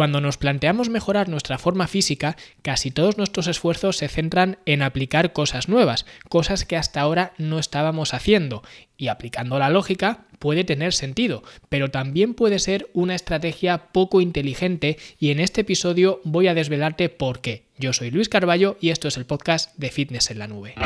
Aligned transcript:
Cuando 0.00 0.22
nos 0.22 0.38
planteamos 0.38 0.88
mejorar 0.88 1.28
nuestra 1.28 1.58
forma 1.58 1.86
física, 1.86 2.34
casi 2.62 2.90
todos 2.90 3.18
nuestros 3.18 3.48
esfuerzos 3.48 3.98
se 3.98 4.08
centran 4.08 4.56
en 4.64 4.80
aplicar 4.80 5.34
cosas 5.34 5.68
nuevas, 5.68 6.06
cosas 6.30 6.64
que 6.64 6.78
hasta 6.78 7.02
ahora 7.02 7.34
no 7.36 7.58
estábamos 7.58 8.14
haciendo. 8.14 8.62
Y 8.96 9.08
aplicando 9.08 9.58
la 9.58 9.68
lógica 9.68 10.24
puede 10.38 10.64
tener 10.64 10.94
sentido, 10.94 11.42
pero 11.68 11.90
también 11.90 12.32
puede 12.32 12.60
ser 12.60 12.88
una 12.94 13.14
estrategia 13.14 13.92
poco 13.92 14.22
inteligente 14.22 14.96
y 15.18 15.32
en 15.32 15.38
este 15.38 15.60
episodio 15.60 16.22
voy 16.24 16.48
a 16.48 16.54
desvelarte 16.54 17.10
por 17.10 17.42
qué. 17.42 17.66
Yo 17.76 17.92
soy 17.92 18.10
Luis 18.10 18.30
Carballo 18.30 18.78
y 18.80 18.88
esto 18.88 19.06
es 19.06 19.18
el 19.18 19.26
podcast 19.26 19.76
de 19.76 19.90
Fitness 19.90 20.30
en 20.30 20.38
la 20.38 20.46
Nube. 20.46 20.76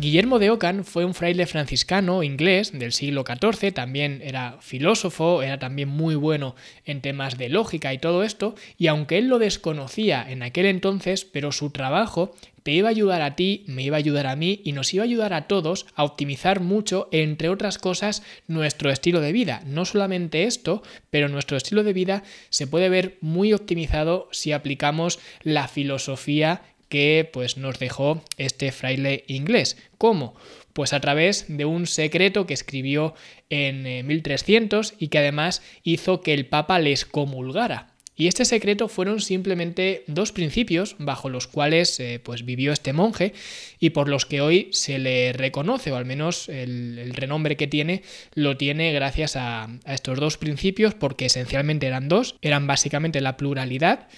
Guillermo 0.00 0.38
de 0.38 0.50
Ockham 0.50 0.84
fue 0.84 1.04
un 1.04 1.12
fraile 1.12 1.44
franciscano 1.46 2.22
inglés 2.22 2.70
del 2.72 2.92
siglo 2.92 3.24
XIV, 3.26 3.74
también 3.74 4.20
era 4.22 4.58
filósofo, 4.60 5.42
era 5.42 5.58
también 5.58 5.88
muy 5.88 6.14
bueno 6.14 6.54
en 6.84 7.00
temas 7.00 7.36
de 7.36 7.48
lógica 7.48 7.92
y 7.92 7.98
todo 7.98 8.22
esto, 8.22 8.54
y 8.76 8.86
aunque 8.86 9.18
él 9.18 9.26
lo 9.26 9.40
desconocía 9.40 10.24
en 10.30 10.44
aquel 10.44 10.66
entonces, 10.66 11.24
pero 11.24 11.50
su 11.50 11.70
trabajo 11.70 12.32
te 12.62 12.70
iba 12.70 12.86
a 12.86 12.90
ayudar 12.90 13.22
a 13.22 13.34
ti, 13.34 13.64
me 13.66 13.82
iba 13.82 13.96
a 13.96 13.98
ayudar 13.98 14.28
a 14.28 14.36
mí 14.36 14.60
y 14.62 14.70
nos 14.70 14.94
iba 14.94 15.02
a 15.02 15.06
ayudar 15.06 15.32
a 15.32 15.48
todos 15.48 15.84
a 15.96 16.04
optimizar 16.04 16.60
mucho, 16.60 17.08
entre 17.10 17.48
otras 17.48 17.78
cosas, 17.78 18.22
nuestro 18.46 18.92
estilo 18.92 19.20
de 19.20 19.32
vida. 19.32 19.62
No 19.66 19.84
solamente 19.84 20.44
esto, 20.44 20.80
pero 21.10 21.28
nuestro 21.28 21.56
estilo 21.56 21.82
de 21.82 21.92
vida 21.92 22.22
se 22.50 22.68
puede 22.68 22.88
ver 22.88 23.18
muy 23.20 23.52
optimizado 23.52 24.28
si 24.30 24.52
aplicamos 24.52 25.18
la 25.42 25.66
filosofía 25.66 26.62
que 26.88 27.28
pues 27.32 27.56
nos 27.56 27.78
dejó 27.78 28.22
este 28.36 28.72
fraile 28.72 29.24
inglés. 29.26 29.76
¿Cómo? 29.98 30.34
Pues 30.72 30.92
a 30.92 31.00
través 31.00 31.46
de 31.48 31.64
un 31.64 31.86
secreto 31.86 32.46
que 32.46 32.54
escribió 32.54 33.14
en 33.50 34.06
1300 34.06 34.90
eh, 34.90 34.94
y 34.98 35.08
que 35.08 35.18
además 35.18 35.62
hizo 35.82 36.20
que 36.20 36.34
el 36.34 36.46
Papa 36.46 36.78
les 36.78 37.04
comulgara. 37.04 37.94
Y 38.18 38.26
este 38.26 38.44
secreto 38.44 38.88
fueron 38.88 39.20
simplemente 39.20 40.02
dos 40.08 40.32
principios 40.32 40.96
bajo 40.98 41.28
los 41.28 41.46
cuales 41.46 42.00
eh, 42.00 42.20
pues 42.20 42.44
vivió 42.44 42.72
este 42.72 42.92
monje 42.92 43.32
y 43.78 43.90
por 43.90 44.08
los 44.08 44.26
que 44.26 44.40
hoy 44.40 44.70
se 44.72 44.98
le 44.98 45.32
reconoce, 45.32 45.92
o 45.92 45.96
al 45.96 46.04
menos 46.04 46.48
el, 46.48 47.12
renombre 47.14 47.56
que 47.56 47.68
tiene, 47.68 48.02
lo 48.34 48.56
tiene 48.56 48.92
gracias 48.92 49.36
a 49.36 49.68
estos 49.86 50.18
dos 50.18 50.36
principios, 50.36 50.94
porque 50.94 51.26
esencialmente 51.26 51.86
eran 51.86 52.08
dos, 52.08 52.34
eran 52.42 52.66
básicamente 52.66 53.20
la 53.20 53.36
pluralidad, 53.36 54.08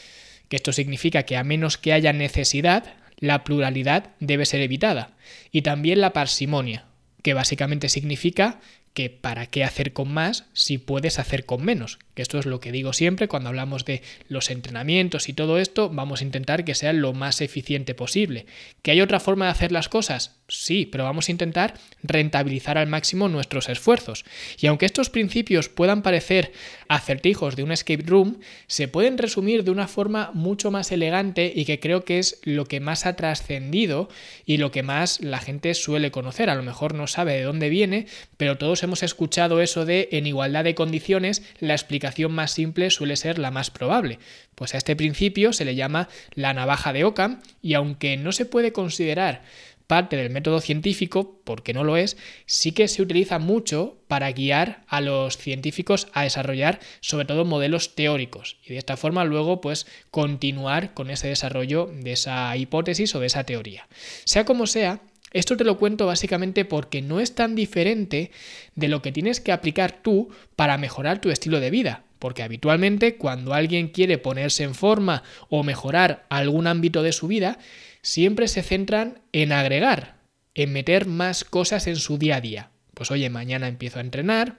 que 0.51 0.57
esto 0.57 0.73
significa 0.73 1.23
que 1.23 1.37
a 1.37 1.45
menos 1.45 1.79
que 1.79 1.93
haya 1.93 2.13
necesidad, 2.13 2.93
la 3.19 3.45
pluralidad 3.45 4.11
debe 4.19 4.45
ser 4.45 4.61
evitada. 4.61 5.13
Y 5.53 5.63
también 5.63 6.01
la 6.01 6.13
parsimonia, 6.13 6.87
que 7.23 7.35
básicamente 7.35 7.89
significa 7.89 8.61
que 8.95 9.09
para 9.09 9.47
qué 9.47 9.65
hacer 9.65 9.93
con 9.93 10.13
más 10.13 10.47
si 10.53 10.79
puedes 10.79 11.19
hacer 11.19 11.47
con 11.47 11.65
menos. 11.65 11.99
Que 12.15 12.23
esto 12.23 12.39
es 12.39 12.47
lo 12.47 12.61
que 12.61 12.73
digo 12.73 12.93
siempre 12.93 13.29
cuando 13.29 13.49
hablamos 13.49 13.85
de 13.85 14.03
los 14.29 14.51
entrenamientos 14.51 15.29
y 15.29 15.33
todo 15.33 15.59
esto, 15.59 15.89
vamos 15.91 16.21
a 16.21 16.25
intentar 16.25 16.65
que 16.65 16.75
sea 16.75 16.93
lo 16.93 17.13
más 17.13 17.41
eficiente 17.41 17.95
posible. 17.95 18.47
¿Que 18.83 18.91
hay 18.91 19.01
otra 19.01 19.21
forma 19.21 19.47
de 19.47 19.53
hacer 19.53 19.73
las 19.73 19.89
cosas? 19.89 20.37
Sí, 20.49 20.87
pero 20.87 21.05
vamos 21.05 21.29
a 21.29 21.33
intentar 21.33 21.75
rentabilizar 22.03 22.77
al 22.77 22.89
máximo 22.89 23.29
nuestros 23.29 23.69
esfuerzos. 23.69 24.25
Y 24.59 24.67
aunque 24.67 24.87
estos 24.87 25.09
principios 25.09 25.69
puedan 25.69 26.03
parecer 26.03 26.53
acertijos 26.89 27.55
de 27.55 27.63
un 27.63 27.71
escape 27.71 28.03
room, 28.05 28.41
se 28.67 28.89
pueden 28.89 29.17
resumir 29.17 29.63
de 29.63 29.71
una 29.71 29.87
forma 29.87 30.33
mucho 30.35 30.73
más 30.73 30.91
elegante 30.91 31.53
y 31.55 31.65
que 31.65 31.79
creo 31.79 32.05
que 32.05 32.19
es 32.19 32.41
lo 32.43 32.65
que 32.65 32.81
más 32.81 33.07
ha 33.07 33.15
trascendido 33.15 34.09
y 34.45 34.57
lo 34.57 34.73
que 34.73 34.83
más 34.83 35.21
la 35.21 35.39
gente 35.39 35.75
suele 35.75 36.11
conocer. 36.11 36.51
A 36.51 36.57
lo 36.57 36.65
mejor 36.65 36.95
no 36.95 37.07
sabe 37.07 37.35
de 37.35 37.43
dónde 37.43 37.69
viene, 37.69 38.07
pero 38.37 38.59
todos 38.59 38.80
hemos 38.83 39.03
escuchado 39.03 39.61
eso 39.61 39.85
de 39.85 40.09
en 40.13 40.27
igualdad 40.27 40.65
de 40.65 40.75
condiciones, 40.75 41.43
la 41.59 41.75
explicación 41.75 42.33
más 42.33 42.51
simple 42.53 42.91
suele 42.91 43.17
ser 43.17 43.39
la 43.39 43.51
más 43.51 43.71
probable. 43.71 44.19
Pues 44.55 44.75
a 44.75 44.79
este 44.79 44.97
principio 44.97 45.53
se 45.53 45.65
le 45.65 45.75
llama 45.75 46.09
la 46.35 46.55
navaja 46.55 46.93
de 46.93 47.05
Ockham 47.05 47.41
y 47.63 47.75
aunque 47.75 48.17
no 48.17 48.33
se 48.33 48.47
puede 48.47 48.73
considerar 48.73 49.43
parte 49.91 50.17
del 50.17 50.31
método 50.31 50.61
científico, 50.61 51.41
porque 51.43 51.75
no 51.75 51.83
lo 51.83 51.97
es, 51.97 52.17
sí 52.47 52.71
que 52.71 52.87
se 52.87 53.03
utiliza 53.03 53.41
mucho 53.41 53.97
para 54.07 54.31
guiar 54.31 54.85
a 54.87 55.01
los 55.01 55.37
científicos 55.37 56.07
a 56.13 56.23
desarrollar 56.23 56.79
sobre 57.01 57.25
todo 57.25 57.45
modelos 57.45 57.97
teóricos 57.97 58.59
y 58.65 58.69
de 58.69 58.79
esta 58.79 58.97
forma 58.97 59.25
luego 59.25 59.61
pues 59.61 59.89
continuar 60.13 60.95
con 60.95 61.11
ese 61.11 61.27
desarrollo 61.27 61.91
de 61.93 62.13
esa 62.13 62.57
hipótesis 62.57 63.17
o 63.17 63.19
de 63.21 63.27
esa 63.27 63.43
teoría. 63.43 63.89
Sea 64.25 64.45
como 64.45 64.69
sea, 64.69 65.01
esto 65.33 65.57
te 65.57 65.65
lo 65.65 65.79
cuento 65.79 66.07
básicamente 66.07 66.65
porque 66.65 67.03
no 67.03 67.21
es 67.21 67.35
tan 67.35 67.55
diferente 67.55 68.31
de 68.75 68.89
lo 68.89 69.01
que 69.03 69.13
tienes 69.13 69.41
que 69.41 69.53
aplicar 69.53 70.03
tú 70.03 70.31
para 70.57 70.79
mejorar 70.79 71.21
tu 71.21 71.31
estilo 71.31 71.61
de 71.61 71.71
vida. 71.71 72.05
Porque 72.19 72.43
habitualmente 72.43 73.17
cuando 73.17 73.55
alguien 73.55 73.89
quiere 73.89 74.19
ponerse 74.19 74.65
en 74.65 74.75
forma 74.75 75.23
o 75.49 75.63
mejorar 75.63 76.27
algún 76.29 76.67
ámbito 76.67 77.03
de 77.03 77.13
su 77.13 77.29
vida, 77.29 77.59
siempre 78.03 78.49
se 78.49 78.63
centran 78.63 79.21
en 79.33 79.53
agregar, 79.53 80.17
en 80.55 80.73
meter 80.73 81.07
más 81.07 81.45
cosas 81.45 81.87
en 81.87 81.97
su 81.97 82.19
día 82.19 82.37
a 82.37 82.41
día. 82.41 82.71
Pues 82.95 83.11
oye, 83.11 83.31
mañana 83.31 83.69
empiezo 83.69 83.99
a 83.99 84.03
entrenar, 84.03 84.59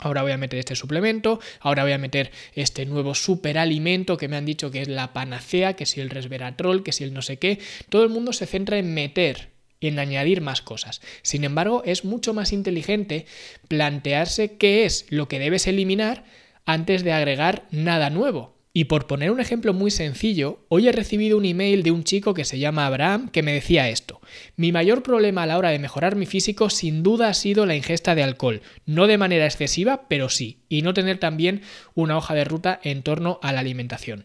Ahora 0.00 0.22
voy 0.22 0.30
a 0.30 0.36
meter 0.36 0.60
este 0.60 0.76
suplemento, 0.76 1.40
ahora 1.58 1.82
voy 1.82 1.90
a 1.90 1.98
meter 1.98 2.30
este 2.54 2.86
nuevo 2.86 3.16
superalimento 3.16 4.16
que 4.16 4.28
me 4.28 4.36
han 4.36 4.46
dicho 4.46 4.70
que 4.70 4.80
es 4.80 4.86
la 4.86 5.12
panacea, 5.12 5.74
que 5.74 5.86
si 5.86 6.00
el 6.00 6.08
resveratrol, 6.08 6.84
que 6.84 6.92
si 6.92 7.02
el 7.02 7.12
no 7.12 7.20
sé 7.20 7.40
qué. 7.40 7.58
Todo 7.88 8.04
el 8.04 8.08
mundo 8.08 8.32
se 8.32 8.46
centra 8.46 8.78
en 8.78 8.94
meter, 8.94 9.50
en 9.80 9.98
añadir 9.98 10.40
más 10.40 10.62
cosas. 10.62 11.00
Sin 11.22 11.44
embargo, 11.44 11.82
es 11.84 12.04
mucho 12.04 12.34
más 12.34 12.52
inteligente 12.52 13.26
plantearse 13.68 14.56
qué 14.56 14.84
es 14.84 15.06
lo 15.10 15.28
que 15.28 15.38
debes 15.38 15.66
eliminar 15.66 16.24
antes 16.64 17.04
de 17.04 17.12
agregar 17.12 17.66
nada 17.70 18.10
nuevo. 18.10 18.57
Y 18.72 18.84
por 18.84 19.06
poner 19.06 19.30
un 19.30 19.40
ejemplo 19.40 19.72
muy 19.72 19.90
sencillo, 19.90 20.64
hoy 20.68 20.88
he 20.88 20.92
recibido 20.92 21.38
un 21.38 21.46
email 21.46 21.82
de 21.82 21.90
un 21.90 22.04
chico 22.04 22.34
que 22.34 22.44
se 22.44 22.58
llama 22.58 22.86
Abraham 22.86 23.28
que 23.30 23.42
me 23.42 23.52
decía 23.52 23.88
esto. 23.88 24.20
Mi 24.56 24.72
mayor 24.72 25.02
problema 25.02 25.42
a 25.42 25.46
la 25.46 25.58
hora 25.58 25.70
de 25.70 25.78
mejorar 25.78 26.16
mi 26.16 26.26
físico 26.26 26.68
sin 26.68 27.02
duda 27.02 27.28
ha 27.28 27.34
sido 27.34 27.64
la 27.66 27.76
ingesta 27.76 28.14
de 28.14 28.22
alcohol, 28.22 28.60
no 28.84 29.06
de 29.06 29.18
manera 29.18 29.46
excesiva, 29.46 30.06
pero 30.08 30.28
sí, 30.28 30.58
y 30.68 30.82
no 30.82 30.92
tener 30.94 31.18
también 31.18 31.62
una 31.94 32.16
hoja 32.16 32.34
de 32.34 32.44
ruta 32.44 32.78
en 32.84 33.02
torno 33.02 33.40
a 33.42 33.52
la 33.52 33.60
alimentación. 33.60 34.24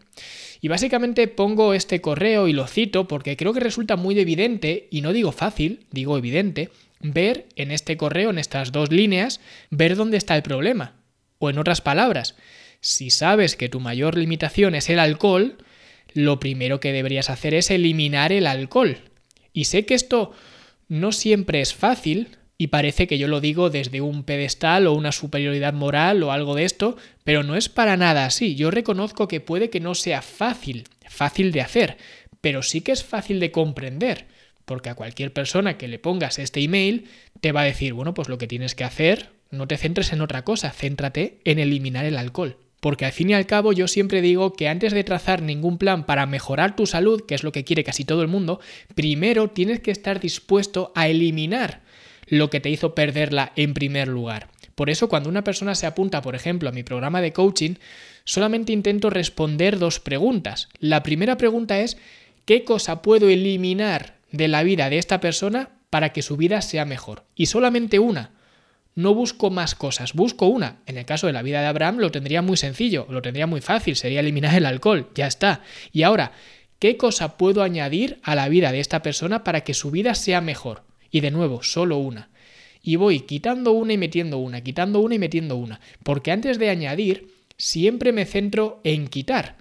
Y 0.60 0.68
básicamente 0.68 1.26
pongo 1.26 1.74
este 1.74 2.00
correo 2.00 2.46
y 2.46 2.52
lo 2.52 2.66
cito 2.66 3.08
porque 3.08 3.36
creo 3.36 3.54
que 3.54 3.60
resulta 3.60 3.96
muy 3.96 4.18
evidente, 4.18 4.88
y 4.90 5.00
no 5.00 5.12
digo 5.12 5.32
fácil, 5.32 5.86
digo 5.90 6.18
evidente, 6.18 6.70
ver 7.00 7.46
en 7.56 7.70
este 7.70 7.96
correo, 7.96 8.30
en 8.30 8.38
estas 8.38 8.72
dos 8.72 8.90
líneas, 8.90 9.40
ver 9.70 9.96
dónde 9.96 10.16
está 10.16 10.36
el 10.36 10.42
problema. 10.42 10.94
O 11.38 11.50
en 11.50 11.58
otras 11.58 11.80
palabras, 11.80 12.36
si 12.84 13.08
sabes 13.08 13.56
que 13.56 13.70
tu 13.70 13.80
mayor 13.80 14.18
limitación 14.18 14.74
es 14.74 14.90
el 14.90 14.98
alcohol, 14.98 15.56
lo 16.12 16.38
primero 16.38 16.80
que 16.80 16.92
deberías 16.92 17.30
hacer 17.30 17.54
es 17.54 17.70
eliminar 17.70 18.30
el 18.30 18.46
alcohol. 18.46 18.98
Y 19.54 19.64
sé 19.64 19.86
que 19.86 19.94
esto 19.94 20.32
no 20.86 21.10
siempre 21.10 21.62
es 21.62 21.72
fácil, 21.72 22.36
y 22.58 22.66
parece 22.66 23.06
que 23.06 23.16
yo 23.16 23.26
lo 23.26 23.40
digo 23.40 23.70
desde 23.70 24.02
un 24.02 24.22
pedestal 24.22 24.86
o 24.86 24.92
una 24.92 25.12
superioridad 25.12 25.72
moral 25.72 26.22
o 26.22 26.30
algo 26.30 26.54
de 26.54 26.64
esto, 26.64 26.98
pero 27.24 27.42
no 27.42 27.56
es 27.56 27.70
para 27.70 27.96
nada 27.96 28.26
así. 28.26 28.54
Yo 28.54 28.70
reconozco 28.70 29.28
que 29.28 29.40
puede 29.40 29.70
que 29.70 29.80
no 29.80 29.94
sea 29.94 30.20
fácil, 30.20 30.84
fácil 31.08 31.52
de 31.52 31.62
hacer, 31.62 31.96
pero 32.42 32.62
sí 32.62 32.82
que 32.82 32.92
es 32.92 33.02
fácil 33.02 33.40
de 33.40 33.50
comprender, 33.50 34.26
porque 34.66 34.90
a 34.90 34.94
cualquier 34.94 35.32
persona 35.32 35.78
que 35.78 35.88
le 35.88 35.98
pongas 35.98 36.38
este 36.38 36.60
email 36.60 37.06
te 37.40 37.52
va 37.52 37.62
a 37.62 37.64
decir, 37.64 37.94
bueno, 37.94 38.12
pues 38.12 38.28
lo 38.28 38.36
que 38.36 38.46
tienes 38.46 38.74
que 38.74 38.84
hacer, 38.84 39.30
no 39.50 39.66
te 39.66 39.78
centres 39.78 40.12
en 40.12 40.20
otra 40.20 40.44
cosa, 40.44 40.70
céntrate 40.70 41.40
en 41.44 41.58
eliminar 41.58 42.04
el 42.04 42.18
alcohol. 42.18 42.58
Porque 42.84 43.06
al 43.06 43.12
fin 43.12 43.30
y 43.30 43.32
al 43.32 43.46
cabo 43.46 43.72
yo 43.72 43.88
siempre 43.88 44.20
digo 44.20 44.52
que 44.52 44.68
antes 44.68 44.92
de 44.92 45.04
trazar 45.04 45.40
ningún 45.40 45.78
plan 45.78 46.04
para 46.04 46.26
mejorar 46.26 46.76
tu 46.76 46.84
salud, 46.84 47.22
que 47.26 47.34
es 47.34 47.42
lo 47.42 47.50
que 47.50 47.64
quiere 47.64 47.82
casi 47.82 48.04
todo 48.04 48.20
el 48.20 48.28
mundo, 48.28 48.60
primero 48.94 49.48
tienes 49.48 49.80
que 49.80 49.90
estar 49.90 50.20
dispuesto 50.20 50.92
a 50.94 51.08
eliminar 51.08 51.80
lo 52.26 52.50
que 52.50 52.60
te 52.60 52.68
hizo 52.68 52.94
perderla 52.94 53.54
en 53.56 53.72
primer 53.72 54.08
lugar. 54.08 54.50
Por 54.74 54.90
eso 54.90 55.08
cuando 55.08 55.30
una 55.30 55.42
persona 55.42 55.74
se 55.74 55.86
apunta, 55.86 56.20
por 56.20 56.34
ejemplo, 56.34 56.68
a 56.68 56.72
mi 56.72 56.82
programa 56.82 57.22
de 57.22 57.32
coaching, 57.32 57.76
solamente 58.24 58.74
intento 58.74 59.08
responder 59.08 59.78
dos 59.78 59.98
preguntas. 59.98 60.68
La 60.78 61.02
primera 61.02 61.38
pregunta 61.38 61.80
es, 61.80 61.96
¿qué 62.44 62.64
cosa 62.64 63.00
puedo 63.00 63.30
eliminar 63.30 64.16
de 64.30 64.48
la 64.48 64.62
vida 64.62 64.90
de 64.90 64.98
esta 64.98 65.20
persona 65.20 65.70
para 65.88 66.12
que 66.12 66.20
su 66.20 66.36
vida 66.36 66.60
sea 66.60 66.84
mejor? 66.84 67.24
Y 67.34 67.46
solamente 67.46 67.98
una 67.98 68.33
no 68.94 69.14
busco 69.14 69.50
más 69.50 69.74
cosas, 69.74 70.12
busco 70.12 70.46
una. 70.46 70.78
En 70.86 70.98
el 70.98 71.04
caso 71.04 71.26
de 71.26 71.32
la 71.32 71.42
vida 71.42 71.60
de 71.60 71.66
Abraham 71.66 71.98
lo 71.98 72.10
tendría 72.10 72.42
muy 72.42 72.56
sencillo, 72.56 73.06
lo 73.10 73.22
tendría 73.22 73.46
muy 73.46 73.60
fácil, 73.60 73.96
sería 73.96 74.20
eliminar 74.20 74.54
el 74.54 74.66
alcohol, 74.66 75.10
ya 75.14 75.26
está. 75.26 75.62
Y 75.92 76.02
ahora, 76.02 76.32
¿qué 76.78 76.96
cosa 76.96 77.36
puedo 77.36 77.62
añadir 77.62 78.18
a 78.22 78.34
la 78.34 78.48
vida 78.48 78.72
de 78.72 78.80
esta 78.80 79.02
persona 79.02 79.44
para 79.44 79.62
que 79.62 79.74
su 79.74 79.90
vida 79.90 80.14
sea 80.14 80.40
mejor? 80.40 80.82
Y 81.10 81.20
de 81.20 81.30
nuevo, 81.30 81.62
solo 81.62 81.98
una. 81.98 82.30
Y 82.82 82.96
voy 82.96 83.20
quitando 83.20 83.72
una 83.72 83.94
y 83.94 83.98
metiendo 83.98 84.38
una, 84.38 84.60
quitando 84.60 85.00
una 85.00 85.14
y 85.14 85.18
metiendo 85.18 85.56
una. 85.56 85.80
Porque 86.02 86.30
antes 86.30 86.58
de 86.58 86.70
añadir, 86.70 87.28
siempre 87.56 88.12
me 88.12 88.26
centro 88.26 88.80
en 88.84 89.08
quitar. 89.08 89.56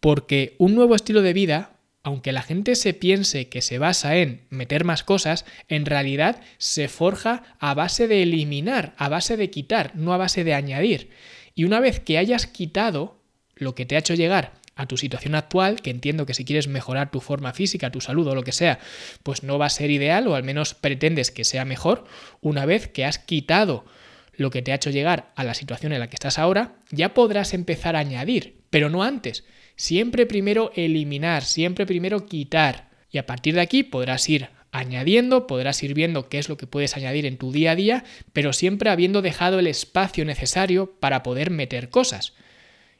Porque 0.00 0.54
un 0.58 0.74
nuevo 0.74 0.94
estilo 0.94 1.22
de 1.22 1.32
vida, 1.32 1.72
aunque 2.08 2.32
la 2.32 2.40
gente 2.40 2.74
se 2.74 2.94
piense 2.94 3.50
que 3.50 3.60
se 3.60 3.78
basa 3.78 4.16
en 4.16 4.46
meter 4.48 4.84
más 4.84 5.02
cosas, 5.02 5.44
en 5.68 5.84
realidad 5.84 6.40
se 6.56 6.88
forja 6.88 7.42
a 7.58 7.74
base 7.74 8.08
de 8.08 8.22
eliminar, 8.22 8.94
a 8.96 9.10
base 9.10 9.36
de 9.36 9.50
quitar, 9.50 9.94
no 9.94 10.14
a 10.14 10.16
base 10.16 10.42
de 10.42 10.54
añadir. 10.54 11.10
Y 11.54 11.64
una 11.64 11.80
vez 11.80 12.00
que 12.00 12.16
hayas 12.16 12.46
quitado 12.46 13.20
lo 13.56 13.74
que 13.74 13.84
te 13.84 13.94
ha 13.94 13.98
hecho 13.98 14.14
llegar 14.14 14.54
a 14.74 14.86
tu 14.86 14.96
situación 14.96 15.34
actual, 15.34 15.82
que 15.82 15.90
entiendo 15.90 16.24
que 16.24 16.32
si 16.32 16.46
quieres 16.46 16.66
mejorar 16.66 17.10
tu 17.10 17.20
forma 17.20 17.52
física, 17.52 17.90
tu 17.90 18.00
salud 18.00 18.26
o 18.26 18.34
lo 18.34 18.42
que 18.42 18.52
sea, 18.52 18.78
pues 19.22 19.42
no 19.42 19.58
va 19.58 19.66
a 19.66 19.70
ser 19.70 19.90
ideal 19.90 20.28
o 20.28 20.34
al 20.34 20.44
menos 20.44 20.72
pretendes 20.72 21.30
que 21.30 21.44
sea 21.44 21.66
mejor, 21.66 22.06
una 22.40 22.64
vez 22.64 22.88
que 22.88 23.04
has 23.04 23.18
quitado 23.18 23.84
lo 24.38 24.50
que 24.50 24.62
te 24.62 24.72
ha 24.72 24.76
hecho 24.76 24.90
llegar 24.90 25.32
a 25.34 25.44
la 25.44 25.52
situación 25.52 25.92
en 25.92 25.98
la 25.98 26.08
que 26.08 26.16
estás 26.16 26.38
ahora, 26.38 26.76
ya 26.90 27.12
podrás 27.12 27.52
empezar 27.52 27.96
a 27.96 27.98
añadir, 27.98 28.62
pero 28.70 28.88
no 28.88 29.02
antes. 29.02 29.44
Siempre 29.76 30.26
primero 30.26 30.70
eliminar, 30.74 31.44
siempre 31.44 31.86
primero 31.86 32.24
quitar. 32.24 32.88
Y 33.10 33.18
a 33.18 33.26
partir 33.26 33.54
de 33.54 33.60
aquí 33.60 33.82
podrás 33.82 34.28
ir 34.28 34.48
añadiendo, 34.70 35.48
podrás 35.48 35.82
ir 35.82 35.92
viendo 35.92 36.28
qué 36.28 36.38
es 36.38 36.48
lo 36.48 36.56
que 36.56 36.68
puedes 36.68 36.96
añadir 36.96 37.26
en 37.26 37.36
tu 37.36 37.50
día 37.50 37.72
a 37.72 37.76
día, 37.76 38.04
pero 38.32 38.52
siempre 38.52 38.90
habiendo 38.90 39.22
dejado 39.22 39.58
el 39.58 39.66
espacio 39.66 40.24
necesario 40.24 40.94
para 41.00 41.24
poder 41.24 41.50
meter 41.50 41.90
cosas. 41.90 42.34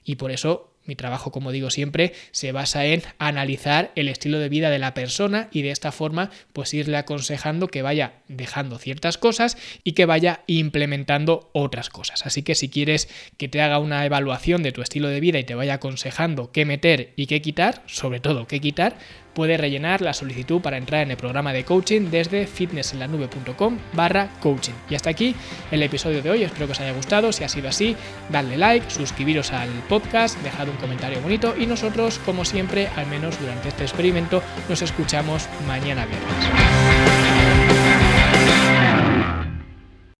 Y 0.04 0.16
por 0.16 0.32
eso 0.32 0.74
mi 0.88 0.96
trabajo, 0.96 1.30
como 1.30 1.52
digo 1.52 1.70
siempre, 1.70 2.14
se 2.32 2.50
basa 2.50 2.86
en 2.86 3.02
analizar 3.18 3.92
el 3.94 4.08
estilo 4.08 4.38
de 4.38 4.48
vida 4.48 4.70
de 4.70 4.78
la 4.78 4.94
persona 4.94 5.48
y 5.52 5.62
de 5.62 5.70
esta 5.70 5.92
forma 5.92 6.30
pues 6.52 6.74
irle 6.74 6.96
aconsejando 6.96 7.68
que 7.68 7.82
vaya 7.82 8.14
dejando 8.26 8.78
ciertas 8.78 9.18
cosas 9.18 9.56
y 9.84 9.92
que 9.92 10.06
vaya 10.06 10.42
implementando 10.46 11.50
otras 11.52 11.90
cosas. 11.90 12.26
Así 12.26 12.42
que 12.42 12.54
si 12.54 12.68
quieres 12.68 13.08
que 13.36 13.48
te 13.48 13.60
haga 13.60 13.78
una 13.78 14.04
evaluación 14.04 14.62
de 14.62 14.72
tu 14.72 14.82
estilo 14.82 15.08
de 15.08 15.20
vida 15.20 15.38
y 15.38 15.44
te 15.44 15.54
vaya 15.54 15.74
aconsejando 15.74 16.50
qué 16.50 16.64
meter 16.64 17.12
y 17.16 17.26
qué 17.26 17.42
quitar, 17.42 17.82
sobre 17.86 18.20
todo 18.20 18.46
qué 18.46 18.60
quitar, 18.60 18.96
puedes 19.34 19.60
rellenar 19.60 20.00
la 20.00 20.12
solicitud 20.12 20.60
para 20.60 20.76
entrar 20.76 21.02
en 21.02 21.10
el 21.10 21.16
programa 21.16 21.52
de 21.52 21.64
coaching 21.64 22.10
desde 22.10 22.46
fitnessenlanube.com 22.46 23.78
barra 23.92 24.28
coaching. 24.40 24.72
Y 24.88 24.94
hasta 24.94 25.10
aquí 25.10 25.34
el 25.70 25.82
episodio 25.82 26.22
de 26.22 26.30
hoy, 26.30 26.42
espero 26.42 26.66
que 26.66 26.72
os 26.72 26.80
haya 26.80 26.92
gustado, 26.92 27.32
si 27.32 27.44
ha 27.44 27.48
sido 27.48 27.68
así, 27.68 27.96
dadle 28.30 28.56
like, 28.56 28.90
suscribiros 28.90 29.52
al 29.52 29.70
podcast, 29.88 30.38
dejad 30.42 30.68
un 30.68 30.76
comentario 30.76 31.20
bonito 31.20 31.54
y 31.58 31.66
nosotros, 31.66 32.18
como 32.24 32.44
siempre, 32.44 32.88
al 32.96 33.06
menos 33.06 33.38
durante 33.40 33.68
este 33.68 33.84
experimento, 33.84 34.42
nos 34.68 34.82
escuchamos 34.82 35.48
mañana 35.66 36.06
viernes. 36.06 37.17